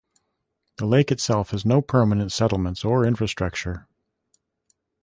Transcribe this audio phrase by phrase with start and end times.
[0.77, 3.85] The lake itself has no permanent settlements or infrastructure.